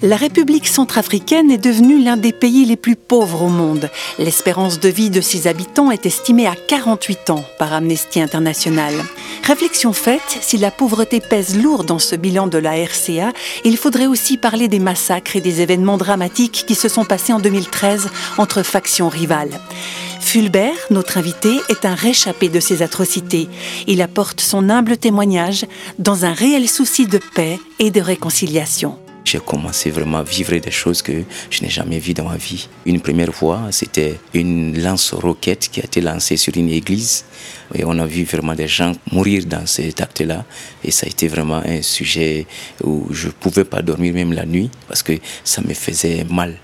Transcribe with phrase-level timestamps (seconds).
[0.00, 3.90] La République centrafricaine est devenue l'un des pays les plus pauvres au monde.
[4.20, 8.94] L'espérance de vie de ses habitants est estimée à 48 ans par Amnesty International.
[9.42, 13.32] Réflexion faite, si la pauvreté pèse lourd dans ce bilan de la RCA,
[13.64, 17.40] il faudrait aussi parler des massacres et des événements dramatiques qui se sont passés en
[17.40, 19.58] 2013 entre factions rivales.
[20.20, 23.48] Fulbert, notre invité, est un réchappé de ces atrocités.
[23.88, 25.66] Il apporte son humble témoignage
[25.98, 28.96] dans un réel souci de paix et de réconciliation
[29.28, 31.12] j'ai commencé vraiment à vivre des choses que
[31.50, 32.66] je n'ai jamais vues dans ma vie.
[32.86, 37.24] Une première fois, c'était une lance-roquette qui a été lancée sur une église.
[37.74, 40.46] Et on a vu vraiment des gens mourir dans cet acte-là.
[40.82, 42.46] Et ça a été vraiment un sujet
[42.82, 45.12] où je ne pouvais pas dormir même la nuit parce que
[45.44, 46.56] ça me faisait mal.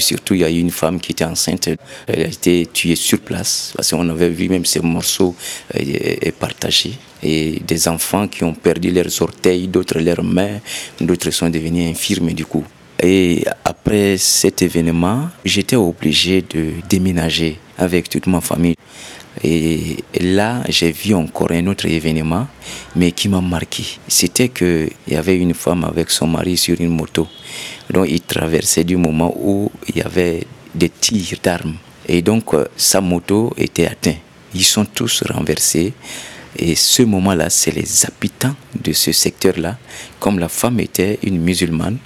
[0.00, 1.68] Surtout, il y a eu une femme qui était enceinte.
[2.06, 5.34] Elle a été tuée sur place parce qu'on avait vu même ces morceaux
[5.74, 6.94] euh, partagés.
[7.22, 10.58] Et des enfants qui ont perdu leurs orteils, d'autres leurs mains,
[11.00, 12.64] d'autres sont devenus infirmes du coup.
[13.04, 18.76] Et après cet événement, j'étais obligé de déménager avec toute ma famille.
[19.42, 22.46] Et là, j'ai vu encore un autre événement,
[22.94, 23.82] mais qui m'a marqué.
[24.06, 27.26] C'était qu'il y avait une femme avec son mari sur une moto.
[27.90, 31.74] Donc, ils traversaient du moment où il y avait des tirs d'armes.
[32.06, 34.18] Et donc, euh, sa moto était atteinte.
[34.54, 35.92] Ils sont tous renversés.
[36.58, 39.78] Et ce moment-là, c'est les habitants de ce secteur-là,
[40.20, 41.98] comme la femme était une musulmane,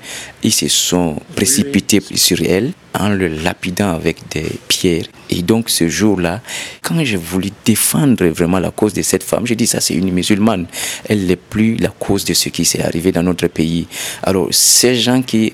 [0.43, 5.07] ils se sont précipités sur elle en le lapidant avec des pierres.
[5.31, 6.41] Et donc ce jour-là,
[6.83, 10.13] quand j'ai voulu défendre vraiment la cause de cette femme, j'ai dit ça c'est une
[10.13, 10.67] musulmane.
[11.09, 13.87] Elle n'est plus la cause de ce qui s'est arrivé dans notre pays.
[14.23, 15.53] Alors ces gens qui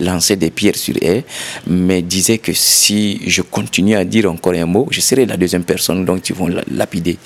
[0.00, 1.24] lançait des pierres sur elle,
[1.66, 5.64] mais disait que si je continue à dire encore un mot, je serai la deuxième
[5.64, 7.18] personne dont ils vont lapider.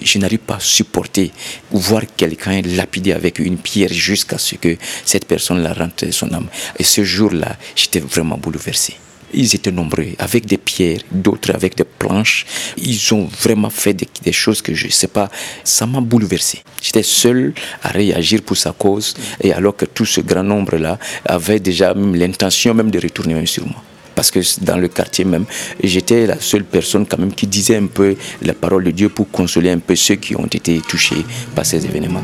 [0.00, 1.30] Je n'arrive pas à supporter
[1.70, 6.48] voir quelqu'un lapider avec une pierre jusqu'à ce que cette personne la rentre son âme.
[6.78, 8.94] Et ce jour-là, j'étais vraiment bouleversé.
[9.34, 12.46] Ils étaient nombreux, avec des pierres, d'autres avec des planches.
[12.76, 15.30] Ils ont vraiment fait des, choses que je ne sais pas.
[15.64, 16.62] Ça m'a bouleversé.
[16.80, 21.60] J'étais seul à réagir pour sa cause, et alors que tout ce grand nombre-là avait
[21.60, 23.82] déjà l'intention même de retourner même sur moi
[24.14, 25.46] parce que dans le quartier même,
[25.82, 29.30] j'étais la seule personne quand même qui disait un peu la parole de Dieu pour
[29.30, 32.22] consoler un peu ceux qui ont été touchés par ces événements.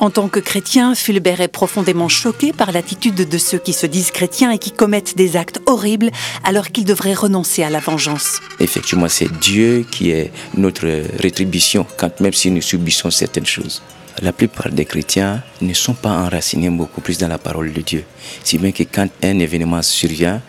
[0.00, 4.10] En tant que chrétien, Fulbert est profondément choqué par l'attitude de ceux qui se disent
[4.10, 6.10] chrétiens et qui commettent des actes horribles
[6.42, 8.40] alors qu'ils devraient renoncer à la vengeance.
[8.60, 10.88] Effectivement, c'est Dieu qui est notre
[11.20, 13.82] rétribution, quand même si nous subissons certaines choses.
[14.22, 18.04] La plupart des chrétiens ne sont pas enracinés beaucoup plus dans la parole de Dieu.
[18.42, 20.40] Si bien que quand un événement survient,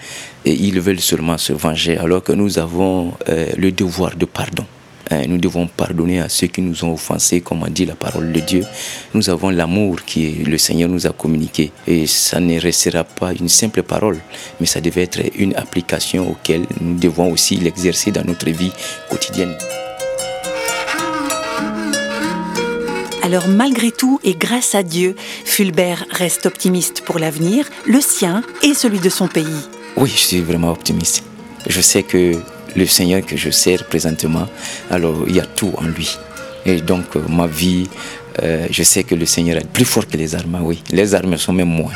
[0.45, 4.65] ils veulent seulement se venger, alors que nous avons euh, le devoir de pardon.
[5.11, 8.31] Hein, nous devons pardonner à ceux qui nous ont offensés, comme a dit la parole
[8.31, 8.63] de Dieu.
[9.13, 11.71] Nous avons l'amour que le Seigneur nous a communiqué.
[11.85, 14.19] Et ça ne restera pas une simple parole,
[14.61, 18.71] mais ça devait être une application auquel nous devons aussi l'exercer dans notre vie
[19.09, 19.53] quotidienne.
[23.23, 28.73] Alors malgré tout et grâce à Dieu, Fulbert reste optimiste pour l'avenir, le sien et
[28.73, 29.45] celui de son pays.
[29.97, 31.23] Oui, je suis vraiment optimiste.
[31.67, 32.35] Je sais que
[32.75, 34.47] le Seigneur que je sers présentement,
[34.89, 36.17] alors il y a tout en lui.
[36.65, 37.89] Et donc euh, ma vie,
[38.43, 40.83] euh, je sais que le Seigneur est plus fort que les armes, oui.
[40.91, 41.93] Les armes sont même moins.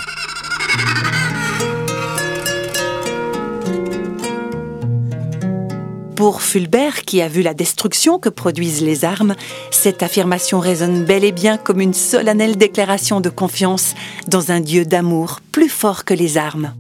[6.15, 9.35] Pour Fulbert, qui a vu la destruction que produisent les armes,
[9.69, 13.95] cette affirmation résonne bel et bien comme une solennelle déclaration de confiance
[14.27, 16.73] dans un Dieu d'amour plus fort que les armes.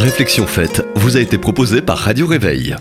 [0.00, 2.74] Réflexion faite vous a été proposée par Radio Réveil.